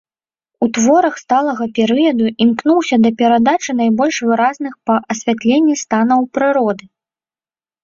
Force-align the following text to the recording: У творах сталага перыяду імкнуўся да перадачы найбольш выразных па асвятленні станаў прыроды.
У 0.65 0.67
творах 0.77 1.19
сталага 1.23 1.63
перыяду 1.79 2.25
імкнуўся 2.45 2.95
да 3.05 3.09
перадачы 3.21 3.71
найбольш 3.83 4.15
выразных 4.31 4.73
па 4.89 4.99
асвятленні 5.17 5.75
станаў 5.85 6.19
прыроды. 6.39 6.83